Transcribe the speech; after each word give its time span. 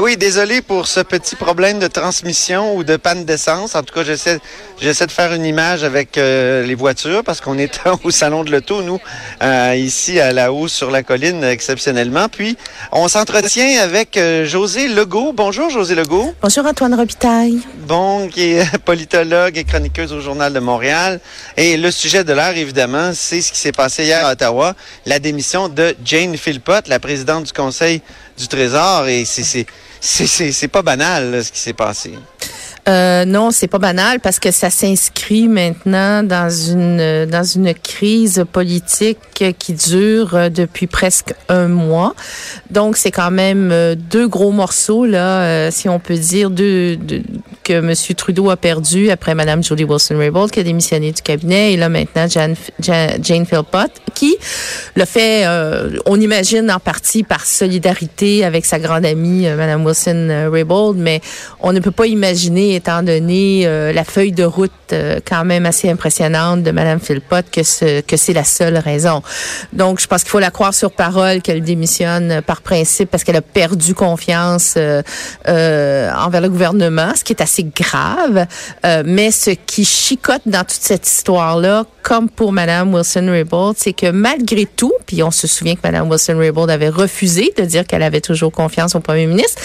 Ben 0.00 0.06
oui, 0.06 0.16
désolé 0.16 0.62
pour 0.62 0.86
ce 0.86 1.00
petit 1.00 1.36
problème 1.36 1.78
de 1.78 1.86
transmission 1.86 2.74
ou 2.74 2.84
de 2.84 2.96
panne 2.96 3.26
d'essence. 3.26 3.74
En 3.74 3.82
tout 3.82 3.92
cas, 3.92 4.02
j'essaie, 4.02 4.38
j'essaie 4.80 5.06
de 5.06 5.12
faire 5.12 5.34
une 5.34 5.44
image 5.44 5.84
avec 5.84 6.16
euh, 6.16 6.64
les 6.64 6.74
voitures 6.74 7.22
parce 7.22 7.42
qu'on 7.42 7.58
est 7.58 7.78
au 8.04 8.10
salon 8.10 8.42
de 8.42 8.50
l'auto, 8.50 8.80
nous, 8.80 8.98
euh, 9.42 9.74
ici 9.76 10.18
à 10.18 10.32
la 10.32 10.54
hausse 10.54 10.72
sur 10.72 10.90
la 10.90 11.02
colline, 11.02 11.44
exceptionnellement. 11.44 12.30
Puis, 12.30 12.56
on 12.92 13.08
s'entretient 13.08 13.78
avec 13.82 14.16
euh, 14.16 14.46
José 14.46 14.88
Legault. 14.88 15.34
Bonjour, 15.34 15.68
José 15.68 15.94
Legault. 15.94 16.32
Bonjour, 16.40 16.64
Antoine 16.64 16.94
Robitaille. 16.94 17.60
Bon, 17.86 18.26
qui 18.28 18.54
est 18.54 18.78
politologue 18.86 19.58
et 19.58 19.64
chroniqueuse 19.64 20.14
au 20.14 20.22
Journal 20.22 20.50
de 20.50 20.60
Montréal. 20.60 21.20
Et 21.58 21.76
le 21.76 21.90
sujet 21.90 22.24
de 22.24 22.32
l'heure, 22.32 22.56
évidemment, 22.56 23.10
c'est 23.12 23.42
ce 23.42 23.52
qui 23.52 23.58
s'est 23.58 23.70
passé 23.70 24.04
hier 24.04 24.24
à 24.24 24.32
Ottawa, 24.32 24.74
la 25.04 25.18
démission 25.18 25.68
de 25.68 25.94
Jane 26.02 26.38
Philpott, 26.38 26.88
la 26.88 27.00
présidente 27.00 27.44
du 27.44 27.52
Conseil 27.52 28.00
du 28.38 28.48
Trésor. 28.48 29.06
Et 29.06 29.26
c'est, 29.26 29.66
c'est, 30.00 30.68
pas 30.68 30.82
banal, 30.82 31.30
là, 31.30 31.44
ce 31.44 31.52
qui 31.52 31.60
s'est 31.60 31.72
passé. 31.72 32.12
Euh, 32.88 33.24
non, 33.26 33.50
c'est 33.50 33.66
pas 33.66 33.78
banal 33.78 34.20
parce 34.20 34.38
que 34.38 34.50
ça 34.50 34.70
s'inscrit 34.70 35.48
maintenant 35.48 36.22
dans 36.22 36.48
une 36.48 37.26
dans 37.26 37.44
une 37.44 37.74
crise 37.74 38.44
politique 38.50 39.18
qui 39.58 39.74
dure 39.74 40.34
euh, 40.34 40.48
depuis 40.48 40.86
presque 40.86 41.34
un 41.50 41.68
mois. 41.68 42.14
Donc 42.70 42.96
c'est 42.96 43.10
quand 43.10 43.30
même 43.30 43.70
euh, 43.70 43.94
deux 43.94 44.26
gros 44.26 44.50
morceaux 44.50 45.04
là, 45.04 45.70
si 45.70 45.90
on 45.90 45.98
peut 45.98 46.16
dire, 46.16 46.50
deux, 46.50 46.98
que 47.70 47.74
M. 47.74 47.94
Trudeau 48.16 48.50
a 48.50 48.56
perdu 48.56 49.10
après 49.10 49.34
Mme 49.34 49.62
Julie 49.62 49.84
Wilson-Raybould 49.84 50.50
qui 50.50 50.60
a 50.60 50.62
démissionné 50.62 51.12
du 51.12 51.22
cabinet 51.22 51.72
et 51.72 51.76
là 51.76 51.88
maintenant 51.88 52.26
Jane, 52.28 52.54
Jane 52.80 53.46
Philpott 53.46 53.90
qui 54.14 54.36
le 54.96 55.04
fait, 55.04 55.46
on 56.06 56.20
imagine 56.20 56.70
en 56.70 56.80
partie 56.80 57.22
par 57.22 57.46
solidarité 57.46 58.44
avec 58.44 58.66
sa 58.66 58.78
grande 58.78 59.06
amie 59.06 59.46
Mme 59.46 59.86
Wilson-Raybould, 59.86 60.96
mais 60.96 61.20
on 61.60 61.72
ne 61.72 61.80
peut 61.80 61.90
pas 61.90 62.06
imaginer 62.06 62.74
étant 62.74 63.02
donné 63.02 63.66
euh, 63.66 63.92
la 63.92 64.04
feuille 64.04 64.32
de 64.32 64.44
route 64.44 64.72
euh, 64.92 65.20
quand 65.26 65.44
même 65.44 65.66
assez 65.66 65.88
impressionnante 65.90 66.62
de 66.62 66.70
Mme 66.70 67.00
Philpott, 67.00 67.44
que, 67.50 67.62
ce, 67.62 68.00
que 68.00 68.16
c'est 68.16 68.32
la 68.32 68.44
seule 68.44 68.78
raison. 68.78 69.22
Donc, 69.72 70.00
je 70.00 70.06
pense 70.06 70.22
qu'il 70.22 70.30
faut 70.30 70.40
la 70.40 70.50
croire 70.50 70.74
sur 70.74 70.92
parole 70.92 71.42
qu'elle 71.42 71.62
démissionne 71.62 72.42
par 72.42 72.62
principe 72.62 73.10
parce 73.10 73.24
qu'elle 73.24 73.36
a 73.36 73.42
perdu 73.42 73.94
confiance 73.94 74.74
euh, 74.76 76.10
envers 76.16 76.40
le 76.40 76.48
gouvernement, 76.48 77.12
ce 77.14 77.24
qui 77.24 77.32
est 77.32 77.42
assez 77.42 77.59
grave. 77.64 78.46
mais 79.04 79.30
ce 79.30 79.50
qui 79.50 79.84
chicote 79.84 80.42
dans 80.46 80.60
toute 80.64 80.80
cette 80.80 81.06
histoire-là, 81.06 81.84
comme 82.02 82.28
pour 82.28 82.52
Mme 82.52 82.94
Wilson-Raybould, 82.94 83.76
c'est 83.76 83.92
que 83.92 84.10
malgré 84.10 84.66
tout, 84.66 84.92
puis 85.06 85.22
on 85.22 85.30
se 85.30 85.46
souvient 85.46 85.74
que 85.74 85.80
Mme 85.84 86.10
Wilson-Raybould 86.10 86.70
avait 86.70 86.88
refusé 86.88 87.52
de 87.56 87.64
dire 87.64 87.86
qu'elle 87.86 88.02
avait 88.02 88.20
toujours 88.20 88.52
confiance 88.52 88.94
au 88.94 89.00
premier 89.00 89.26
ministre, 89.26 89.60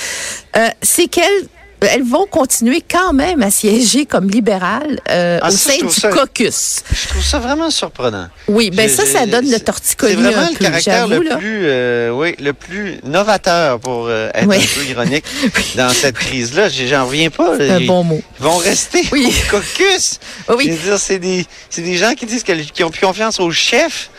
c'est 0.81 1.07
qu'elle 1.07 1.47
elles 1.81 2.03
vont 2.03 2.25
continuer 2.25 2.81
quand 2.81 3.13
même 3.13 3.41
à 3.41 3.51
siéger 3.51 4.05
comme 4.05 4.29
libérales 4.29 4.99
euh, 5.09 5.39
ah, 5.41 5.47
au 5.47 5.51
sein 5.51 5.77
du 5.77 6.15
caucus. 6.15 6.83
Je 6.91 7.07
trouve 7.09 7.23
ça 7.23 7.39
vraiment 7.39 7.69
surprenant. 7.69 8.27
Oui, 8.47 8.71
ben 8.71 8.89
ça, 8.89 9.05
ça 9.05 9.25
donne 9.25 9.49
le 9.49 9.59
torticolis 9.59 10.13
C'est 10.13 10.21
vraiment 10.21 10.49
le 10.49 10.57
caractère 10.57 11.07
le 11.07 11.19
plus, 11.19 11.61
euh, 11.65 12.11
oui, 12.11 12.35
le 12.39 12.53
plus 12.53 12.99
novateur 13.03 13.79
pour 13.79 14.07
euh, 14.07 14.29
être 14.33 14.51
un 14.51 14.57
peu 14.57 14.85
ironique 14.89 15.25
dans 15.75 15.89
cette 15.89 16.17
crise-là. 16.17 16.69
J'en 16.69 17.05
reviens 17.05 17.29
pas. 17.29 17.57
C'est 17.57 17.69
un 17.69 17.81
bon 17.81 18.03
mot. 18.03 18.21
Ils 18.39 18.43
vont 18.43 18.57
rester 18.57 19.01
au 19.11 19.49
caucus. 19.49 20.19
Oui. 20.49 20.77
c'est 20.97 21.19
des, 21.19 21.45
des 21.77 21.97
gens 21.97 22.13
qui 22.13 22.25
disent 22.25 22.43
qu'ils 22.43 22.85
ont 22.85 22.89
plus 22.89 23.05
confiance 23.05 23.39
au 23.39 23.51
chef 23.51 24.09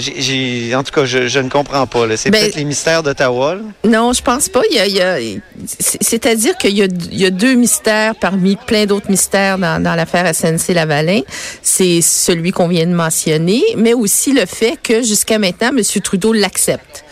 j'ai, 0.00 0.74
en 0.74 0.82
tout 0.82 0.92
cas, 0.92 1.04
je, 1.04 1.38
ne 1.38 1.48
comprends 1.48 1.86
pas. 1.86 2.16
C'est 2.16 2.30
ben, 2.30 2.40
peut-être 2.40 2.56
les 2.56 2.64
mystères 2.64 3.02
d'Ottawa. 3.02 3.56
Non, 3.84 4.12
je 4.12 4.22
pense 4.22 4.48
pas. 4.48 4.62
C'est-à-dire 5.68 6.56
qu'il 6.56 6.76
y 6.76 6.82
a, 6.82 6.86
il 6.86 7.20
y 7.20 7.26
a 7.26 7.30
deux 7.30 7.54
mystères 7.54 8.14
parmi 8.16 8.56
plein 8.56 8.86
d'autres 8.86 9.10
mystères 9.10 9.58
dans, 9.58 9.82
dans 9.82 9.94
l'affaire 9.94 10.26
SNC-Lavalin. 10.34 11.20
C'est 11.62 12.00
celui 12.00 12.50
qu'on 12.50 12.68
vient 12.68 12.86
de 12.86 12.94
mentionner, 12.94 13.62
mais 13.76 13.94
aussi 13.94 14.32
le 14.32 14.46
fait 14.46 14.78
que 14.82 15.02
jusqu'à 15.02 15.38
maintenant, 15.38 15.68
M. 15.68 15.82
Trudeau 16.02 16.32
l'accepte. 16.32 17.04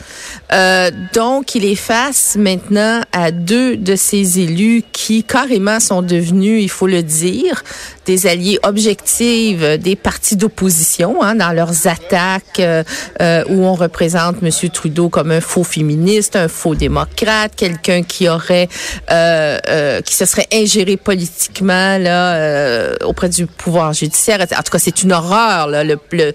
Euh, 0.53 0.91
donc, 1.13 1.55
il 1.55 1.65
est 1.65 1.75
face 1.75 2.37
maintenant 2.37 3.03
à 3.13 3.31
deux 3.31 3.77
de 3.77 3.97
ses 3.97 4.41
élus 4.41 4.83
qui 4.93 5.23
carrément 5.23 5.79
sont 5.81 6.03
devenus, 6.03 6.63
il 6.63 6.71
faut 6.71 6.87
le 6.87 7.03
dire, 7.03 7.63
des 8.09 8.27
alliés 8.27 8.59
objectifs 8.63 9.61
des 9.61 9.95
partis 9.95 10.35
d'opposition 10.35 11.23
hein, 11.23 11.35
dans 11.35 11.53
leurs 11.53 11.87
attaques 11.87 12.59
euh, 12.59 12.83
euh, 13.21 13.45
où 13.51 13.67
on 13.67 13.75
représente 13.75 14.37
M. 14.43 14.51
Trudeau 14.73 15.11
comme 15.11 15.31
un 15.31 15.43
faux 15.43 15.63
féministe, 15.63 16.35
un 16.35 16.49
faux 16.49 16.75
démocrate, 16.75 17.53
quelqu'un 17.55 18.03
qui 18.03 18.27
aurait, 18.27 18.69
euh, 19.11 20.01
qui 20.01 20.15
se 20.15 20.25
serait 20.25 20.47
ingéré 20.53 20.97
politiquement 20.97 21.99
là 21.99 22.95
auprès 23.05 23.29
du 23.29 23.47
pouvoir 23.47 23.93
judiciaire. 23.93 24.41
En 24.41 24.63
tout 24.63 24.73
cas, 24.73 24.79
c'est 24.79 25.03
une 25.03 25.13
horreur 25.13 25.67
là, 25.69 25.85
le, 25.85 25.99
le, 26.13 26.33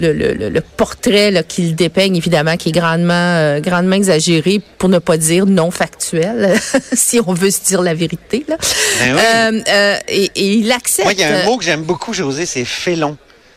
le, 0.00 0.48
le, 0.50 0.60
portrait 0.60 1.44
qu'il 1.48 1.74
dépeigne 1.74 2.16
évidemment 2.16 2.58
qui 2.58 2.68
est 2.68 2.72
grandement 2.72 3.58
grandement 3.60 3.96
exagéré 3.96 4.60
pour 4.76 4.90
ne 4.90 4.98
pas 4.98 5.16
dire 5.16 5.46
non 5.46 5.70
factuel 5.70 6.54
si 6.92 7.18
on 7.26 7.32
veut 7.32 7.50
se 7.50 7.62
dire 7.62 7.80
la 7.80 7.94
vérité 7.94 8.44
là. 8.46 8.56
Ben 9.00 9.62
et, 10.08 10.30
et, 10.34 10.54
il 10.54 10.70
accepte 10.70 11.13
il 11.14 11.20
y 11.20 11.24
a 11.24 11.42
un 11.42 11.44
mot 11.44 11.56
que 11.56 11.64
j'aime 11.64 11.82
beaucoup, 11.82 12.12
José, 12.12 12.46
c'est 12.46 12.64
félon. 12.64 13.16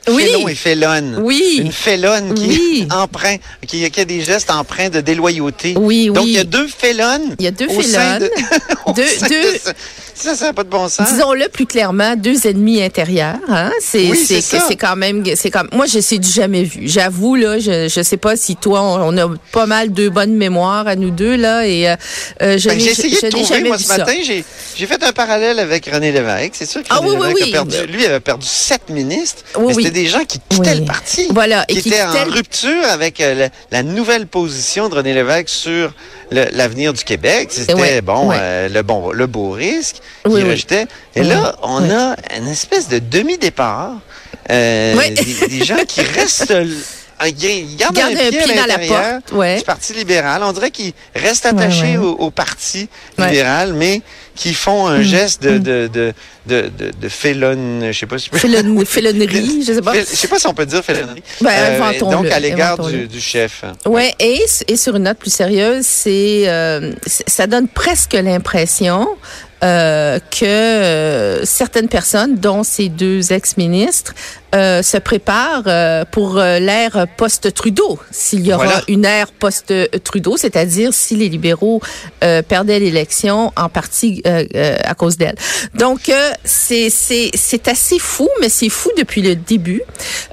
Oui. 0.10 0.24
Félon 0.24 0.48
et 0.48 0.56
félonne. 0.56 1.20
Oui. 1.22 1.60
Une 1.60 1.72
félonne 1.72 2.34
qui 2.34 2.88
emprunt, 2.92 3.36
qui, 3.68 3.84
a 3.84 4.06
des 4.06 4.22
gestes 4.22 4.52
empreints 4.52 4.90
de 4.90 5.02
déloyauté. 5.02 5.74
Oui, 5.78 6.10
oui. 6.10 6.16
Donc, 6.16 6.26
il 6.26 6.32
y 6.32 6.38
a 6.38 6.44
deux 6.44 6.68
félonnes. 6.68 7.36
Il 7.40 7.46
y 7.46 7.48
a 7.48 7.52
deux 7.52 7.68
félonnes. 7.68 8.30
deux, 8.96 9.04
deux, 9.28 9.60
ça, 10.18 10.36
ça 10.36 10.46
n'a 10.46 10.54
pas 10.54 10.64
de 10.64 10.70
bon 10.70 10.90
sens. 10.90 11.12
Disons-le 11.12 11.48
plus 11.50 11.66
clairement, 11.66 12.16
deux 12.16 12.48
ennemis 12.48 12.82
intérieurs. 12.82 13.38
Hein? 13.48 13.72
C'est 13.80 14.14
c'est 14.16 14.42
c'est 14.42 14.76
quand 14.76 14.96
même 14.96 15.24
c'est 15.36 15.52
comme 15.52 15.70
moi 15.72 15.86
je 15.86 16.00
sais 16.00 16.18
du 16.18 16.30
jamais 16.30 16.64
vu. 16.64 16.88
J'avoue 16.88 17.36
là, 17.36 17.60
je 17.60 17.88
je 17.88 18.02
sais 18.02 18.18
pas 18.18 18.36
si 18.36 18.56
toi 18.56 18.82
on, 18.82 19.18
a 19.18 19.30
pas 19.52 19.66
mal 19.66 19.94
de 19.94 20.10
bonnes 20.10 20.36
mémoires 20.36 20.88
à 20.88 20.96
nous 20.96 21.12
deux 21.12 21.36
là 21.36 21.66
et 21.66 21.90
euh, 21.90 21.96
euh 22.42 22.58
je 22.58 22.70
ben, 22.70 22.80
j'ai 22.80 22.92
essayé 22.92 23.16
de 23.22 23.30
trouver 23.30 23.64
moi 23.64 23.78
ce 23.78 23.88
matin 23.88 24.14
j'ai 24.24 24.44
j'ai 24.76 24.86
fait 24.86 25.04
un 25.04 25.12
parallèle 25.12 25.60
avec 25.60 25.86
René 25.86 26.12
Lévesque. 26.12 26.54
C'est 26.54 26.66
sûr 26.66 26.82
que 26.82 26.88
ah, 26.90 26.98
René 26.98 27.34
oui, 27.34 27.50
a 27.50 27.52
perdu, 27.52 27.78
lui 27.88 28.06
avait 28.06 28.20
perdu 28.20 28.46
sept 28.46 28.90
ministres. 28.90 29.44
mais 29.60 29.74
c'était 29.74 29.92
des 29.92 30.08
gens 30.08 30.24
qui 30.26 30.40
quittaient 30.50 30.76
le 30.76 30.86
parti. 30.86 31.28
Voilà 31.32 31.66
et 31.68 31.74
qui, 31.74 31.90
étaient 31.90 32.02
en 32.02 32.26
rupture 32.26 32.84
avec 32.90 33.22
euh, 33.22 33.50
la, 33.72 33.84
nouvelle 33.84 34.28
position 34.28 34.90
de 34.90 34.96
René 34.96 35.14
Lévesque 35.14 35.50
sur 35.50 35.94
l'avenir 36.32 36.94
du 36.94 37.04
Québec. 37.04 37.50
C'était 37.52 38.02
bon 38.02 38.32
euh, 38.34 38.68
le 38.70 38.82
bon 38.82 39.12
le 39.12 39.28
beau 39.28 39.52
risque 39.52 39.98
qui 40.24 40.44
rejetait. 40.44 40.88
Et 41.16 41.24
là, 41.24 41.56
on 41.64 41.90
a 41.90 42.16
une 42.38 42.48
espèce 42.48 42.88
de 42.88 43.00
demi-départ. 43.00 43.94
Euh, 44.50 44.96
des, 45.50 45.66
gens 45.66 45.84
qui 45.86 46.02
restent 46.16 46.54
ils 47.26 47.76
gardent 47.78 47.98
un, 47.98 48.10
pied, 48.10 48.40
dans 48.56 48.66
la 48.66 48.80
porte 48.80 49.58
du 49.58 49.64
Parti 49.64 49.94
libéral. 49.94 50.42
On 50.44 50.52
dirait 50.52 50.72
qu'ils 50.72 50.94
restent 51.16 51.46
attachés 51.46 51.98
Au, 51.98 52.30
Parti 52.32 52.88
libéral, 53.18 53.74
mais 53.74 54.02
qui 54.36 54.54
font 54.54 54.86
un 54.86 55.00
mm. 55.00 55.04
geste 55.04 55.42
de, 55.42 55.58
mm. 55.58 55.64
de, 55.64 55.90
de, 55.94 56.14
de, 56.46 56.92
de, 57.02 57.10
félonne, 57.10 57.90
je 57.92 57.98
sais 57.98 58.06
pas 58.06 58.20
si 58.20 58.30
Félonnerie, 58.86 59.64
je 59.68 59.74
sais 59.74 59.82
pas. 59.82 59.96
Je 59.96 60.04
sais 60.04 60.28
pas 60.28 60.38
si 60.38 60.46
on 60.46 60.54
peut 60.54 60.66
dire 60.68 60.84
félonnerie. 60.84 61.24
Ben, 61.42 61.50
euh, 61.52 62.00
donc, 62.00 62.28
à 62.28 62.40
l'égard 62.40 62.78
du, 62.78 63.08
du, 63.08 63.20
chef. 63.20 63.64
Ouais, 63.86 64.14
et, 64.20 64.44
et 64.68 64.76
sur 64.76 64.96
une 64.96 65.04
note 65.04 65.18
plus 65.18 65.34
sérieuse, 65.34 65.86
c'est, 65.86 66.44
euh, 66.48 66.94
ça 67.06 67.48
donne 67.48 67.68
presque 67.68 68.14
l'impression 68.14 69.08
euh, 69.64 70.20
que 70.20 70.46
euh, 70.46 71.46
certaines 71.46 71.88
personnes, 71.88 72.36
dont 72.36 72.64
ces 72.64 72.90
deux 72.90 73.34
ex-ministres, 73.34 74.14
euh, 74.54 74.84
se 74.84 74.98
préparent 74.98 75.64
euh, 75.66 76.06
pour 76.10 76.36
l'ère 76.36 77.08
post-Trudeau, 77.18 78.00
s'il 78.12 78.46
y 78.46 78.54
aura 78.54 78.82
une 78.88 79.04
ère 79.04 79.32
post-Trudeau, 79.32 80.38
c'est-à-dire 80.38 80.94
si 80.94 81.16
les 81.16 81.28
libéraux 81.28 81.82
perdaient 82.48 82.80
l'élection 82.80 83.52
en 83.56 83.70
partie 83.70 84.22
à 84.26 84.94
cause 84.96 85.18
d'elle. 85.18 85.36
Donc, 85.76 86.12
c'est 86.44 86.90
c'est 86.90 87.68
assez 87.68 88.00
fou, 88.00 88.30
mais 88.40 88.50
c'est 88.50 88.70
fou 88.70 88.90
depuis 88.98 89.22
le 89.22 89.36
début. 89.36 89.82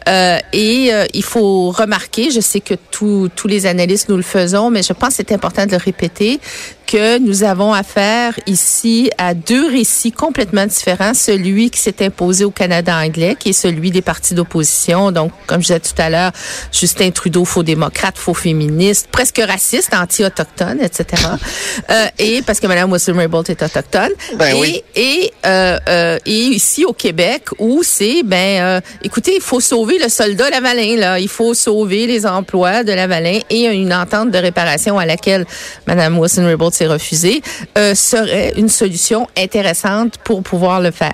et 0.06 0.90
il 1.12 1.24
faut 1.24 1.70
remarquer, 1.70 2.30
je 2.30 2.40
sais 2.40 2.60
que 2.60 2.74
tous 2.90 3.28
tous 3.34 3.48
les 3.48 3.66
analystes 3.66 4.08
nous 4.08 4.16
le 4.16 4.22
faisons, 4.22 4.70
mais 4.70 4.82
je 4.82 4.92
pense 4.92 5.10
que 5.10 5.14
c'est 5.16 5.32
important 5.32 5.66
de 5.66 5.72
le 5.72 5.76
répéter, 5.78 6.40
que 6.86 7.18
nous 7.18 7.42
avons 7.42 7.72
affaire 7.72 8.38
ici 8.46 9.10
à 9.18 9.34
deux 9.34 9.68
récits 9.70 10.12
complètement 10.12 10.66
différents. 10.66 11.14
Celui 11.14 11.70
qui 11.70 11.80
s'est 11.80 12.04
imposé 12.04 12.44
au 12.44 12.50
Canada 12.50 12.96
anglais, 12.96 13.36
qui 13.38 13.50
est 13.50 13.54
celui 13.54 13.90
des 13.90 14.02
partis 14.02 14.34
d'opposition. 14.34 15.12
Donc, 15.12 15.32
comme 15.46 15.60
je 15.60 15.68
disais 15.68 15.80
tout 15.80 15.94
à 15.98 16.10
l'heure, 16.10 16.32
Justin 16.72 17.10
Trudeau, 17.10 17.44
faux 17.44 17.62
démocrate, 17.62 18.16
faux 18.16 18.34
féministe, 18.34 19.08
presque 19.10 19.40
raciste, 19.46 19.94
anti-autochtone, 19.94 20.80
etc. 20.80 21.22
euh, 21.90 22.06
et 22.18 22.42
parce 22.42 22.60
que 22.60 22.66
Mme 22.66 22.92
Wilson-Raybould 22.92 23.50
est 23.50 23.62
autochtone. 23.62 24.10
Ben 24.36 24.54
et, 24.56 24.60
oui. 24.60 24.82
et, 24.94 25.32
euh, 25.46 25.78
euh, 25.88 26.18
et 26.26 26.38
ici 26.38 26.84
au 26.84 26.92
Québec, 26.92 27.44
où 27.58 27.82
c'est, 27.82 28.22
ben, 28.22 28.62
euh, 28.62 28.80
écoutez, 29.02 29.36
il 29.36 29.40
faut 29.42 29.60
sauver 29.60 29.98
le 29.98 30.08
soldat 30.08 30.50
Lavalin, 30.50 30.96
là. 30.96 31.18
Il 31.18 31.28
faut 31.28 31.54
sauver 31.54 32.06
les 32.06 32.26
emplois 32.26 32.84
de 32.84 32.92
Lavalin 32.92 33.40
et 33.50 33.64
une 33.64 33.92
entente 33.92 34.30
de 34.30 34.38
réparation 34.38 34.98
à 34.98 35.06
laquelle 35.06 35.46
Mme 35.86 36.18
Wilson-Raybould 36.18 36.73
s'est 36.74 36.86
refusée 36.86 37.42
euh, 37.78 37.94
serait 37.94 38.52
une 38.56 38.68
solution 38.68 39.26
intéressante 39.38 40.18
pour 40.24 40.42
pouvoir 40.42 40.80
le 40.80 40.90
faire. 40.90 41.12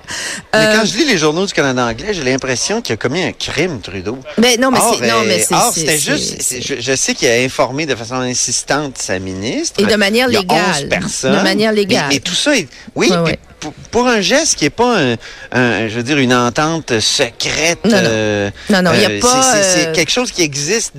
Mais 0.53 0.59
Euh, 0.59 0.77
quand 0.79 0.85
je 0.85 0.97
lis 0.97 1.05
les 1.05 1.17
journaux 1.17 1.45
du 1.45 1.53
Canada 1.53 1.85
anglais, 1.85 2.13
j'ai 2.13 2.23
l'impression 2.23 2.81
qu'il 2.81 2.93
a 2.93 2.97
commis 2.97 3.23
un 3.23 3.31
crime, 3.31 3.79
Trudeau. 3.81 4.17
ben, 4.37 4.59
non, 4.59 4.71
mais 4.71 4.79
c'est, 4.79 5.07
non, 5.07 5.21
euh, 5.21 5.23
mais 5.27 5.39
c'est, 5.39 5.53
or, 5.55 5.71
c'est- 5.73 5.79
c'était 5.81 5.97
c'est- 5.97 6.11
juste, 6.17 6.41
c'est- 6.41 6.61
je, 6.61 6.81
je 6.81 6.95
sais 6.95 7.13
qu'il 7.13 7.27
a 7.29 7.35
informé 7.35 7.85
de 7.85 7.95
façon 7.95 8.15
insistante 8.15 8.97
sa 8.97 9.19
ministre. 9.19 9.79
Et 9.81 9.85
de 9.85 9.95
manière 9.95 10.27
Il 10.29 10.33
y 10.33 10.37
a 10.37 10.41
légale. 10.41 10.59
11 10.83 10.89
personnes. 10.89 11.37
De 11.37 11.41
manière 11.43 11.71
légale. 11.71 12.05
Mais, 12.09 12.15
mais 12.15 12.19
tout 12.19 12.33
ça 12.35 12.55
est, 12.57 12.67
oui, 12.95 13.09
Ouais, 13.09 13.15
puis 13.23 13.31
ouais. 13.33 13.39
Pour, 13.61 13.73
pour 13.91 14.07
un 14.07 14.21
geste 14.21 14.55
qui 14.55 14.65
est 14.65 14.71
pas 14.71 14.97
un, 14.99 15.15
un- 15.51 15.87
je 15.87 15.93
veux 15.93 16.01
dire, 16.01 16.17
une 16.17 16.33
entente 16.33 16.99
secrète. 16.99 17.77
Non, 17.85 17.91
non. 17.91 17.97
euh, 18.07 18.49
Non, 18.71 18.81
non, 18.81 18.91
il 18.95 19.01
y 19.01 19.05
a 19.05 19.09
euh, 19.09 19.19
pas, 19.19 19.43
c'est- 19.43 19.61
C'est 19.61 19.67
euh, 19.67 19.83
c'est 19.85 19.91
quelque 19.93 20.09
chose 20.11 20.31
qui 20.31 20.41
existe 20.41 20.93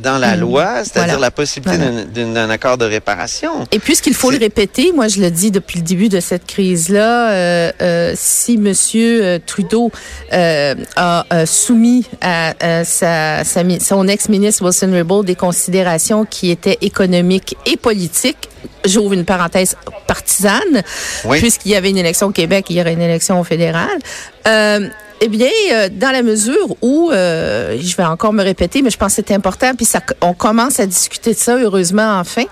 dans 0.00 0.18
la 0.18 0.34
Mhm. 0.36 0.40
loi, 0.40 0.64
c'est-à-dire 0.84 1.14
Voilà. 1.14 1.18
la 1.18 1.30
possibilité 1.32 1.76
d'un- 2.14 2.50
accord 2.50 2.78
de 2.78 2.84
réparation. 2.84 3.66
Et 3.72 3.80
puisqu'il 4.04 4.20
faut 4.20 4.30
le 4.30 4.38
répéter, 4.38 4.92
moi 4.92 5.08
je 5.08 5.20
le 5.20 5.30
dis 5.30 5.50
depuis 5.50 5.78
le 5.78 5.84
début 5.84 6.08
de 6.10 6.20
cette 6.20 6.46
crise-là, 6.46 7.30
euh, 7.30 7.72
euh, 7.80 8.12
si 8.14 8.58
Monsieur 8.58 9.24
euh, 9.24 9.38
Trudeau 9.44 9.90
euh, 10.32 10.74
a 10.96 11.24
euh, 11.32 11.46
soumis 11.46 12.04
à, 12.20 12.52
à 12.60 12.84
sa, 12.84 13.44
sa 13.44 13.62
son 13.80 14.06
ex-ministre 14.06 14.62
Wilson 14.62 14.90
Raybould 14.92 15.24
des 15.26 15.34
considérations 15.34 16.26
qui 16.26 16.50
étaient 16.50 16.76
économiques 16.82 17.56
et 17.64 17.78
politiques, 17.78 18.50
j'ouvre 18.84 19.14
une 19.14 19.24
parenthèse 19.24 19.74
partisane, 20.06 20.82
Oui. 21.24 21.38
puisqu'il 21.38 21.72
y 21.72 21.74
avait 21.74 21.90
une 21.90 21.98
élection 21.98 22.26
au 22.26 22.32
Québec, 22.32 22.66
il 22.68 22.76
y 22.76 22.80
aurait 22.82 22.92
une 22.92 23.00
élection 23.00 23.40
au 23.40 23.44
fédéral. 23.44 23.88
Euh, 24.46 24.86
eh 25.20 25.28
bien, 25.28 25.48
euh, 25.72 25.88
dans 25.92 26.10
la 26.10 26.22
mesure 26.22 26.76
où, 26.82 27.10
euh, 27.12 27.78
je 27.80 27.96
vais 27.96 28.04
encore 28.04 28.32
me 28.32 28.42
répéter, 28.42 28.82
mais 28.82 28.90
je 28.90 28.96
pense 28.98 29.14
que 29.16 29.22
c'est 29.26 29.34
important, 29.34 29.72
puis 29.74 29.86
ça, 29.86 30.00
on 30.20 30.34
commence 30.34 30.80
à 30.80 30.86
discuter 30.86 31.32
de 31.34 31.38
ça, 31.38 31.56
heureusement, 31.56 32.18
enfin, 32.18 32.44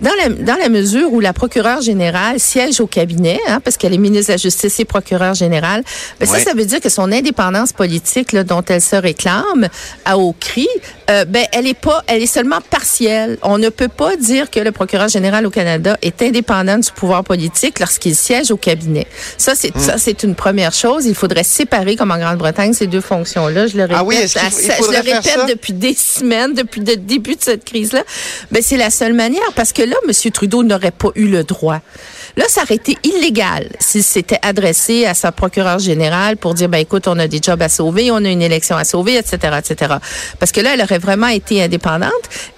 dans 0.00 0.10
la, 0.22 0.28
dans 0.28 0.56
la 0.56 0.68
mesure 0.68 1.12
où 1.12 1.20
la 1.20 1.32
procureure 1.32 1.80
générale 1.80 2.38
siège 2.40 2.80
au 2.80 2.86
cabinet, 2.86 3.38
hein, 3.48 3.60
parce 3.62 3.76
qu'elle 3.76 3.94
est 3.94 3.98
ministre 3.98 4.28
de 4.28 4.32
la 4.32 4.36
Justice 4.38 4.78
et 4.80 4.84
procureure 4.84 5.34
générale, 5.34 5.82
ben 6.20 6.28
Ouais. 6.28 6.38
ça, 6.38 6.50
ça 6.50 6.54
veut 6.54 6.64
dire 6.64 6.80
que 6.80 6.88
son 6.88 7.10
indépendance 7.12 7.72
politique 7.72 8.32
là, 8.32 8.44
dont 8.44 8.62
elle 8.68 8.82
se 8.82 8.96
réclame 8.96 9.68
à 10.04 10.18
haut 10.18 10.34
cri, 10.38 10.68
euh, 11.10 11.24
ben, 11.24 11.44
elle 11.52 11.66
est 11.66 11.78
pas, 11.78 12.02
elle 12.06 12.22
est 12.22 12.26
seulement 12.26 12.60
partielle. 12.68 13.38
On 13.42 13.58
ne 13.58 13.68
peut 13.70 13.88
pas 13.88 14.16
dire 14.16 14.50
que 14.50 14.60
le 14.60 14.72
procureur 14.72 15.08
général 15.08 15.46
au 15.46 15.50
Canada 15.50 15.96
est 16.02 16.20
indépendant 16.22 16.78
du 16.78 16.90
pouvoir 16.92 17.24
politique 17.24 17.78
lorsqu'il 17.78 18.14
siège 18.14 18.50
au 18.50 18.56
cabinet. 18.56 19.06
Ça, 19.38 19.54
c'est 19.54 19.74
Hmm. 19.74 19.80
ça, 19.80 19.98
c'est 19.98 20.22
une 20.22 20.34
première 20.34 20.72
chose. 20.72 21.06
Il 21.06 21.14
faudrait 21.14 21.44
séparer, 21.44 21.94
comme 21.96 22.07
en 22.10 22.18
Grande-Bretagne, 22.18 22.72
ces 22.72 22.86
deux 22.86 23.00
fonctions-là. 23.00 23.66
Je 23.66 23.76
le 23.76 23.82
répète, 23.82 23.96
Ah 23.98 24.04
oui, 24.04 24.16
à- 24.16 24.26
je 24.26 24.90
le 24.90 24.96
répète 25.14 25.48
depuis 25.48 25.72
des 25.72 25.94
semaines, 25.98 26.54
depuis 26.54 26.80
le 26.80 26.96
début 26.96 27.36
de 27.36 27.42
cette 27.42 27.64
crise-là. 27.64 28.02
Ben, 28.50 28.62
c'est 28.62 28.76
la 28.76 28.90
seule 28.90 29.12
manière, 29.12 29.52
parce 29.54 29.72
que 29.72 29.82
là, 29.82 29.96
M. 30.06 30.30
Trudeau 30.32 30.62
n'aurait 30.62 30.90
pas 30.90 31.08
eu 31.14 31.28
le 31.28 31.44
droit. 31.44 31.80
Là, 32.36 32.44
ça 32.48 32.62
aurait 32.62 32.76
été 32.76 32.96
illégal 33.02 33.68
s'il 33.80 34.02
s'était 34.04 34.38
adressé 34.42 35.06
à 35.06 35.14
sa 35.14 35.32
procureure 35.32 35.78
générale 35.80 36.36
pour 36.36 36.54
dire, 36.54 36.68
ben 36.68 36.78
écoute, 36.78 37.08
on 37.08 37.18
a 37.18 37.26
des 37.26 37.40
jobs 37.42 37.60
à 37.60 37.68
sauver, 37.68 38.10
on 38.12 38.16
a 38.24 38.28
une 38.28 38.42
élection 38.42 38.76
à 38.76 38.84
sauver, 38.84 39.16
etc., 39.16 39.58
etc. 39.58 39.94
Parce 40.38 40.52
que 40.52 40.60
là, 40.60 40.74
elle 40.74 40.82
aurait 40.82 40.98
vraiment 40.98 41.26
été 41.26 41.62
indépendante 41.62 42.12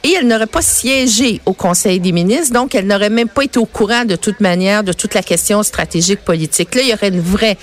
et 0.05 0.13
elle 0.19 0.27
n'aurait 0.27 0.47
pas 0.47 0.61
siégé 0.61 1.41
au 1.47 1.55
Conseil 1.55 1.99
des 1.99 2.13
ministres, 2.13 2.53
donc 2.53 2.75
elle 2.75 2.87
n'aurait 2.87 3.09
même 3.11 3.29
pas 3.29 3.45
été 3.45 3.59
au 3.59 3.65
courant 3.65 4.05
de 4.05 4.17
toute 4.17 4.41
manière 4.41 4.85
de 4.85 4.93
toute 4.93 5.15
la 5.15 5.23
question 5.23 5.63
stratégique 5.63 6.21
politique. 6.25 6.75
Là, 6.75 6.83
il 6.83 6.89
y 6.89 6.93
aurait 6.93 7.09
une 7.09 7.21
vraie 7.23 7.57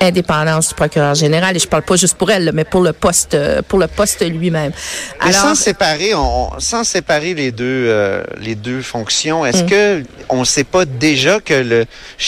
indépendance 0.00 0.68
du 0.68 0.74
procureur 0.74 1.14
général 1.14 1.33
et 1.34 1.58
je 1.58 1.66
parle 1.68 1.82
pas 1.82 1.96
juste 1.96 2.14
pour 2.16 2.30
elle, 2.30 2.50
mais 2.54 2.64
pour 2.64 2.80
le 2.82 2.92
poste, 2.92 3.34
euh, 3.34 3.60
pour 3.66 3.78
le 3.78 3.86
poste 3.88 4.24
lui-même. 4.24 4.72
Sans 5.32 5.54
séparer, 5.54 6.14
on, 6.14 6.50
sans 6.58 6.84
séparer 6.84 7.34
les 7.34 7.50
deux, 7.50 7.64
euh, 7.88 8.22
les 8.40 8.54
deux 8.54 8.82
fonctions, 8.82 9.44
est-ce 9.44 9.64
Mm. 9.64 9.66
que 9.68 10.02
on 10.28 10.40
ne 10.40 10.44
sait 10.44 10.64
pas 10.64 10.84
déjà 10.84 11.40
que 11.40 11.54
le, 11.54 11.86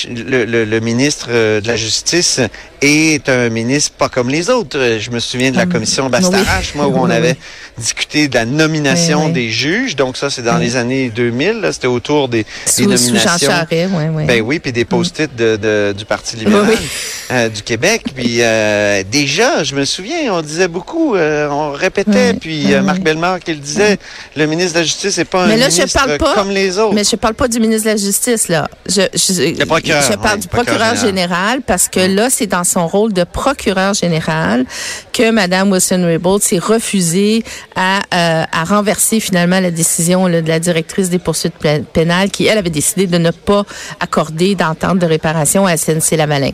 le, 0.08 0.44
le- 0.44 0.64
le 0.64 0.80
ministre 0.80 1.28
euh, 1.30 1.60
de 1.60 1.68
la 1.68 1.76
Justice 1.76 2.40
est 2.82 3.28
un 3.28 3.48
ministre 3.48 3.92
pas 3.96 4.08
comme 4.08 4.28
les 4.28 4.50
autres? 4.50 4.98
Je 5.00 5.10
me 5.10 5.20
souviens 5.20 5.50
de 5.50 5.56
la 5.56 5.66
Mm. 5.66 5.72
commission 5.72 6.10
Bastarache, 6.10 6.74
moi, 6.74 6.86
où 6.88 6.96
on 6.96 7.04
Oui, 7.08 7.12
avait 7.14 7.30
oui. 7.32 7.78
discuté 7.78 8.28
de 8.28 8.34
la 8.34 8.44
nomination 8.44 9.20
Oui, 9.20 9.26
oui. 9.26 9.32
des 9.32 9.50
juges. 9.50 9.96
Donc 9.96 10.16
ça, 10.16 10.30
c'est 10.30 10.42
dans 10.42 10.56
Oui. 10.58 10.64
les 10.64 10.76
années 10.76 11.10
2000. 11.10 11.60
là, 11.60 11.72
C'était 11.72 11.86
autour 11.86 12.28
des, 12.28 12.42
des 12.44 12.46
Sous, 12.66 12.82
sous 12.82 12.82
Jean 12.82 12.88
nominations. 13.12 13.50
Charest, 13.50 13.70
ouais, 13.72 14.08
ouais. 14.08 14.24
Ben 14.24 14.42
oui, 14.42 14.58
puis 14.58 14.72
des 14.72 14.84
post-it 14.84 15.34
de, 15.36 15.56
de- 15.56 15.94
du 15.96 16.04
Parti 16.04 16.36
libéral 16.36 16.66
Oui, 16.68 16.74
oui. 16.78 16.86
euh, 17.32 17.48
du 17.48 17.62
Québec. 17.62 18.02
Puis 18.14 18.38
euh, 18.40 18.95
déjà, 19.04 19.62
je 19.64 19.74
me 19.74 19.84
souviens, 19.84 20.32
on 20.32 20.42
disait 20.42 20.68
beaucoup, 20.68 21.14
euh, 21.16 21.48
on 21.50 21.72
répétait, 21.72 22.32
Oui, 22.32 22.38
puis 22.40 22.64
oui, 22.66 22.74
euh, 22.74 22.80
oui. 22.80 22.86
Marc 22.86 23.00
Bellemare 23.00 23.40
qui 23.40 23.52
le 23.52 23.60
disait, 23.60 23.98
le 24.36 24.46
ministre 24.46 24.74
de 24.74 24.78
la 24.80 24.84
Justice 24.84 25.18
n'est 25.18 25.24
pas 25.24 25.44
un 25.44 25.46
Mais 25.48 25.56
là, 25.56 25.68
je 25.70 25.76
ministre 25.80 25.98
parle 25.98 26.18
pas- 26.18 26.34
comme 26.34 26.50
les 26.50 26.78
autres. 26.78 26.94
Mais 26.94 27.04
je 27.04 27.16
parle 27.16 27.34
pas 27.34 27.48
du 27.48 27.60
ministre 27.60 27.84
de 27.84 27.90
la 27.90 27.96
Justice, 27.96 28.48
là. 28.48 28.68
Je, 28.88 29.02
je, 29.14 29.58
Le 29.58 29.64
procureur, 29.66 30.02
je 30.02 30.16
parle 30.16 30.38
du 30.40 30.48
procureur 30.48 30.78
procureur 30.78 30.96
général. 31.06 31.60
parce 31.62 31.88
que 31.88 32.00
là, 32.00 32.28
c'est 32.30 32.46
dans 32.46 32.64
son 32.64 32.86
rôle 32.86 33.12
de 33.12 33.24
procureur 33.24 33.94
général 33.94 34.64
que 35.12 35.30
Mme 35.30 35.72
Wilson-Raybould 35.72 36.42
s'est 36.42 36.58
refusée 36.58 37.44
à, 37.74 37.98
euh, 38.14 38.44
à 38.52 38.64
renverser 38.64 39.20
finalement 39.20 39.60
la 39.60 39.70
décision 39.70 40.26
là, 40.26 40.42
de 40.42 40.48
la 40.48 40.58
directrice 40.60 41.08
des 41.10 41.18
poursuites 41.18 41.54
pé- 41.58 41.82
pénales 41.92 42.30
qui, 42.30 42.46
elle, 42.46 42.58
avait 42.58 42.70
décidé 42.70 43.06
de 43.06 43.18
ne 43.18 43.30
pas 43.30 43.64
accorder 44.00 44.54
d'entente 44.54 44.98
de 44.98 45.06
réparation 45.06 45.66
à 45.66 45.76
SNC-Lavalin. 45.76 46.50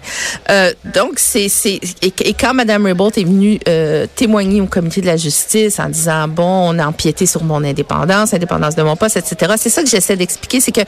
Euh, 0.50 0.72
donc, 0.94 1.14
c'est... 1.16 1.46
et, 2.02 2.31
et 2.32 2.34
quand 2.34 2.54
Mme 2.54 2.86
Raybould 2.86 3.18
est 3.18 3.24
venue 3.24 3.58
euh, 3.68 4.06
témoigner 4.16 4.62
au 4.62 4.66
comité 4.66 5.02
de 5.02 5.06
la 5.06 5.18
justice 5.18 5.78
en 5.78 5.90
disant, 5.90 6.28
bon, 6.28 6.70
on 6.74 6.78
a 6.78 6.86
empiété 6.86 7.26
sur 7.26 7.44
mon 7.44 7.62
indépendance, 7.62 8.32
indépendance 8.32 8.74
de 8.74 8.82
mon 8.82 8.96
poste, 8.96 9.18
etc., 9.18 9.52
c'est 9.58 9.68
ça 9.68 9.82
que 9.82 9.88
j'essaie 9.90 10.16
d'expliquer, 10.16 10.60
c'est 10.60 10.72
que 10.72 10.80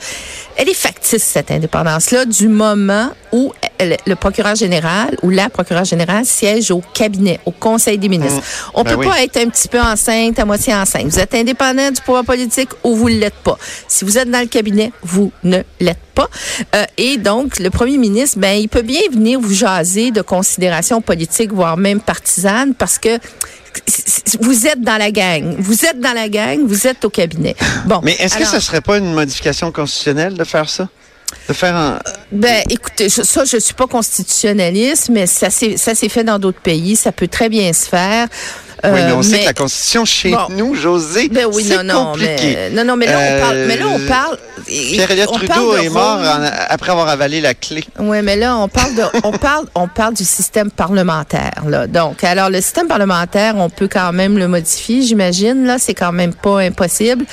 elle 0.57 0.67
est 0.69 0.73
factice, 0.73 1.21
cette 1.23 1.51
indépendance-là, 1.51 2.25
du 2.25 2.47
moment 2.47 3.09
où 3.31 3.53
elle- 3.77 3.97
le 4.07 4.15
procureur 4.15 4.55
général 4.55 5.17
ou 5.21 5.29
la 5.29 5.49
procureure 5.49 5.85
générale 5.85 6.25
siège 6.25 6.71
au 6.71 6.81
cabinet, 6.93 7.39
au 7.45 7.51
conseil 7.51 7.97
des 7.99 8.09
ministres. 8.09 8.41
On 8.73 8.83
Ben 8.83 8.91
peut 8.93 8.99
oui. 9.01 9.07
pas 9.07 9.21
être 9.21 9.37
un 9.37 9.49
petit 9.49 9.67
peu 9.67 9.79
enceinte, 9.79 10.39
à 10.39 10.45
moitié 10.45 10.73
enceinte. 10.73 11.05
Vous 11.05 11.19
êtes 11.19 11.35
indépendant 11.35 11.91
du 11.91 12.01
pouvoir 12.01 12.23
politique 12.23 12.69
ou 12.83 12.95
vous 12.95 13.09
ne 13.09 13.19
l'êtes 13.19 13.35
pas. 13.43 13.57
Si 13.87 14.03
vous 14.03 14.17
êtes 14.17 14.31
dans 14.31 14.39
le 14.39 14.47
cabinet, 14.47 14.91
vous 15.03 15.31
ne 15.43 15.57
l'êtes 15.79 15.99
pas. 16.15 16.29
Euh, 16.75 16.85
et 16.97 17.17
donc, 17.17 17.59
le 17.59 17.69
premier 17.69 17.97
ministre, 17.97 18.39
ben, 18.39 18.57
il 18.57 18.69
peut 18.69 18.81
bien 18.83 19.01
venir 19.11 19.37
vous 19.39 19.53
jaser 19.53 20.11
de 20.11 20.21
considérations 20.21 21.01
politiques, 21.01 21.34
voire 21.43 21.77
même 21.77 21.99
partisanes, 22.01 22.73
parce 22.73 22.97
que 22.97 23.19
vous 24.41 24.67
êtes 24.67 24.81
dans 24.81 24.97
la 24.97 25.11
gang. 25.11 25.55
Vous 25.59 25.85
êtes 25.85 25.99
dans 25.99 26.13
la 26.13 26.29
gang, 26.29 26.59
vous 26.65 26.87
êtes 26.87 27.03
au 27.05 27.09
cabinet. 27.09 27.55
Bon. 27.85 27.99
Mais 28.03 28.15
est-ce 28.19 28.37
que 28.37 28.45
ce 28.45 28.59
serait 28.59 28.81
pas 28.81 28.97
une 28.97 29.13
modification 29.13 29.71
constitutionnelle 29.71 30.35
de 30.35 30.43
faire 30.43 30.69
ça? 30.69 30.87
De 31.49 31.53
faire 31.53 31.75
un... 31.75 31.99
Ben, 32.31 32.63
écoutez, 32.69 33.09
je- 33.09 33.21
ça, 33.23 33.43
je 33.43 33.57
suis 33.57 33.73
pas 33.73 33.87
constitutionnaliste, 33.87 35.09
mais 35.09 35.27
ça 35.27 35.49
s'est 35.49 36.09
fait 36.09 36.23
dans 36.23 36.39
d'autres 36.39 36.61
pays. 36.61 36.95
Ça 36.95 37.11
peut 37.11 37.27
très 37.27 37.49
bien 37.49 37.73
se 37.73 37.87
faire. 37.87 38.27
Oui, 38.83 38.89
mais 38.93 39.01
Euh, 39.11 39.15
on 39.15 39.21
sait 39.23 39.39
que 39.39 39.45
la 39.45 39.53
Constitution 39.53 40.05
chez 40.05 40.31
bon. 40.31 40.47
nous, 40.51 40.75
José, 40.75 41.29
Ben 41.29 41.45
oui, 41.51 41.63
c'est 41.67 41.77
compliqué. 41.87 42.55
mais, 42.55 42.69
non, 42.71 42.83
non, 42.85 42.95
mais 42.97 43.05
là, 43.07 43.17
on 43.19 43.41
parle, 43.41 43.57
mais 43.67 43.77
là, 43.77 43.85
on 43.87 43.99
Euh, 43.99 44.07
parle. 44.07 44.37
Pierre-Éliott 44.67 45.31
Trudeau 45.31 45.77
est 45.77 45.89
mort 45.89 46.19
en- 46.19 46.49
après 46.69 46.91
avoir 46.91 47.07
avalé 47.07 47.39
la 47.41 47.53
clé. 47.53 47.83
Oui, 47.99 48.21
mais 48.23 48.35
là, 48.35 48.57
on 48.57 48.67
parle 48.67 48.95
de, 48.95 49.03
on 49.23 49.31
parle, 49.31 49.65
on 49.75 49.87
parle 49.87 50.13
du 50.15 50.25
système 50.25 50.71
parlementaire, 50.71 51.63
là. 51.67 51.87
Donc, 51.87 52.23
alors, 52.23 52.49
le 52.49 52.61
système 52.61 52.87
parlementaire, 52.87 53.55
on 53.57 53.69
peut 53.69 53.87
quand 53.91 54.11
même 54.11 54.37
le 54.37 54.47
modifier, 54.47 55.01
j'imagine, 55.03 55.65
là. 55.65 55.77
C'est 55.79 55.93
quand 55.93 56.11
même 56.11 56.33
pas 56.33 56.59
impossible. 56.61 57.25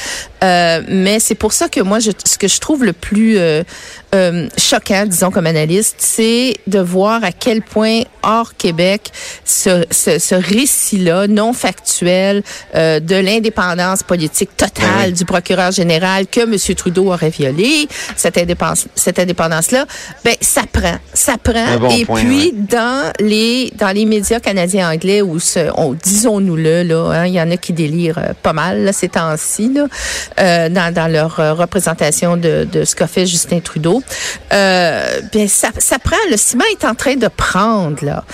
Euh, 0.42 0.82
mais 0.88 1.20
c'est 1.20 1.34
pour 1.34 1.52
ça 1.52 1.68
que 1.68 1.80
moi, 1.80 1.98
je, 2.00 2.10
ce 2.24 2.38
que 2.38 2.48
je 2.48 2.58
trouve 2.58 2.84
le 2.84 2.92
plus 2.92 3.38
euh, 3.38 3.62
euh, 4.14 4.48
choquant, 4.58 5.06
disons, 5.06 5.30
comme 5.30 5.46
analyste, 5.46 5.96
c'est 5.98 6.54
de 6.66 6.80
voir 6.80 7.24
à 7.24 7.32
quel 7.32 7.62
point, 7.62 8.02
hors 8.22 8.54
Québec, 8.56 9.10
ce, 9.44 9.84
ce, 9.90 10.18
ce 10.18 10.34
récit-là, 10.34 11.28
non 11.28 11.52
factuel, 11.52 12.42
euh, 12.74 13.00
de 13.00 13.14
l'indépendance 13.14 14.02
politique 14.02 14.56
totale 14.56 14.72
Ben 14.82 15.06
oui. 15.06 15.12
du 15.12 15.24
procureur 15.24 15.70
général 15.70 16.26
que 16.26 16.40
M. 16.40 16.74
Trudeau 16.74 17.12
aurait 17.12 17.30
violé, 17.30 17.88
cette 18.16 18.36
indépendance, 18.36 18.86
cette 18.94 19.18
indépendance-là, 19.18 19.86
ben, 20.24 20.34
ça 20.40 20.62
prend, 20.70 20.98
ça 21.14 21.36
prend. 21.42 21.78
Bon 21.78 21.90
Et 21.90 22.04
point, 22.04 22.20
puis, 22.20 22.46
ouais. 22.46 22.52
dans 22.52 23.12
les, 23.20 23.72
dans 23.76 23.94
les 23.94 24.04
médias 24.04 24.40
canadiens 24.40 24.90
anglais, 24.90 25.22
où 25.22 25.38
disons-nous-le, 26.04 26.82
là, 26.82 27.10
hein, 27.12 27.26
il 27.26 27.32
y 27.34 27.40
en 27.40 27.50
a 27.50 27.56
qui 27.56 27.72
délirent 27.72 28.18
euh, 28.18 28.32
pas 28.42 28.52
mal, 28.52 28.84
là, 28.84 28.92
ces 28.92 29.08
temps-ci, 29.08 29.72
là. 29.72 29.86
Dans, 30.36 30.94
dans, 30.94 31.10
leur 31.10 31.36
représentation 31.56 32.36
de, 32.36 32.66
de 32.70 32.84
ce 32.84 32.94
qu'a 32.94 33.06
fait 33.06 33.26
Justin 33.26 33.60
Trudeau. 33.60 34.02
bien, 34.50 35.48
ça, 35.48 35.68
ça 35.78 35.98
prend, 35.98 36.16
le 36.30 36.36
ciment 36.36 36.64
est 36.70 36.84
en 36.84 36.94
train 36.94 37.16
de 37.16 37.28
prendre, 37.28 38.04
là. 38.04 38.24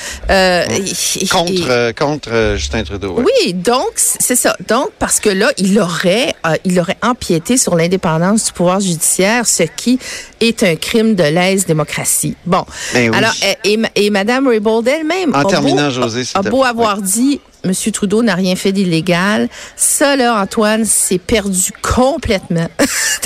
contre, 1.31 1.93
contre 1.93 2.55
Justin 2.57 2.83
Trudeau. 2.85 3.17
Oui, 3.19 3.55
donc, 3.55 3.93
c'est 3.95 4.37
ça. 4.37 4.57
Donc, 4.69 4.91
parce 4.99 5.21
que 5.21 5.29
là, 5.29 5.51
il 5.59 5.79
aurait, 5.81 6.35
il 6.65 6.79
aurait 6.81 6.99
empiété 7.03 7.57
sur 7.57 7.77
l'indépendance 7.77 8.47
du 8.47 8.53
pouvoir 8.53 8.81
judiciaire, 8.81 9.47
ce 9.47 9.63
qui 9.63 9.99
est 10.41 10.63
un 10.63 10.77
crime 10.77 11.15
de 11.15 11.23
lèse-démocratie. 11.23 12.37
Bon. 12.47 12.65
Ben 12.93 13.15
Alors, 13.15 13.35
et, 13.65 13.79
et, 13.95 14.11
Mme 14.11 14.49
Raybould 14.49 14.87
elle-même 14.87 15.35
en 15.35 15.41
a, 15.41 15.45
terminant, 15.45 15.89
beau, 15.89 15.91
José, 15.91 16.23
a 16.35 16.43
beau 16.43 16.65
avoir 16.65 17.01
dit 17.01 17.41
M. 17.65 17.73
Trudeau 17.93 18.23
n'a 18.23 18.35
rien 18.35 18.57
fait 18.57 18.73
d'illégal. 18.73 19.49
Ça, 19.77 20.17
là, 20.17 20.41
Antoine, 20.41 20.85
s'est 20.85 21.19
perdu 21.19 21.73
complètement 21.83 22.69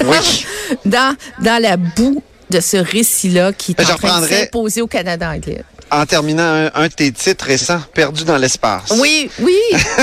dans, 0.85 1.17
dans, 1.41 1.63
la 1.63 1.77
boue 1.77 2.23
de 2.51 2.61
ce 2.61 2.77
récit-là 2.77 3.53
qui 3.53 3.73
est 3.73 3.81
en 3.81 3.97
train 3.97 4.23
de 4.23 4.27
s'imposer 4.27 4.83
au 4.83 4.87
Canada 4.87 5.31
anglais 5.31 5.65
en 5.93 6.07
terminant 6.07 6.71
un, 6.75 6.89
de 6.89 6.93
tes 6.93 7.13
titres 7.13 7.45
récents, 7.45 7.81
Perdu 7.93 8.25
dans 8.25 8.39
l'espace. 8.39 8.93
Oui, 8.99 9.31
oui. 9.41 9.59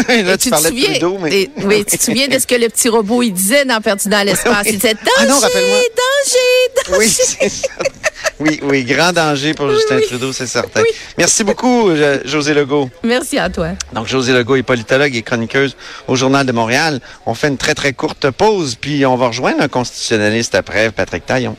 Là, 0.23 0.37
tu, 0.37 0.49
parlais 0.49 0.69
de 0.69 0.83
Trudeau, 0.85 1.17
mais... 1.19 1.49
oui, 1.63 1.83
tu 1.85 1.97
te 1.97 2.03
souviens 2.05 2.27
de 2.27 2.37
ce 2.37 2.45
que 2.45 2.55
le 2.55 2.69
petit 2.69 2.89
robot, 2.89 3.23
il 3.23 3.33
disait 3.33 3.65
dans 3.65 3.81
Perdu 3.81 4.07
dans 4.07 4.25
l'espace? 4.25 4.67
Il 4.67 4.77
disait 4.77 4.95
ah 5.17 5.25
danger, 5.25 5.47
danger, 5.47 5.89
danger. 6.85 6.97
Oui, 6.99 7.09
c'est 7.09 7.49
ça. 7.49 7.67
Oui, 8.39 8.59
oui, 8.63 8.83
grand 8.85 9.11
danger 9.11 9.53
pour 9.53 9.69
Justin 9.69 9.99
Trudeau, 10.07 10.31
c'est 10.31 10.47
certain. 10.47 10.81
Merci 11.17 11.43
beaucoup, 11.43 11.91
José 12.23 12.53
Legault. 12.53 12.89
Merci 13.03 13.37
à 13.37 13.49
toi. 13.49 13.69
Donc, 13.93 14.07
José 14.07 14.33
Legault 14.33 14.55
est 14.55 14.63
politologue 14.63 15.13
et 15.15 15.21
chroniqueuse 15.21 15.75
au 16.07 16.15
Journal 16.15 16.45
de 16.45 16.51
Montréal. 16.51 17.01
On 17.25 17.33
fait 17.33 17.49
une 17.49 17.57
très, 17.57 17.75
très 17.75 17.93
courte 17.93 18.31
pause, 18.31 18.75
puis 18.79 19.05
on 19.05 19.17
va 19.17 19.27
rejoindre 19.27 19.61
un 19.61 19.67
constitutionnaliste 19.67 20.55
après, 20.55 20.91
Patrick 20.91 21.25
Taillon. 21.25 21.55